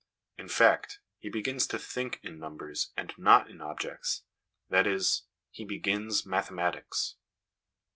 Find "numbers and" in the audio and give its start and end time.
2.39-3.13